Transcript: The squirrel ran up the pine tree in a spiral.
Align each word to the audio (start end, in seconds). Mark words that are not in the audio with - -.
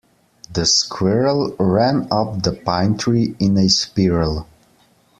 The 0.51 0.65
squirrel 0.65 1.55
ran 1.59 2.07
up 2.09 2.41
the 2.41 2.53
pine 2.65 2.97
tree 2.97 3.35
in 3.39 3.55
a 3.55 3.69
spiral. 3.69 4.47